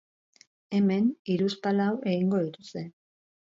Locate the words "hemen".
0.77-1.09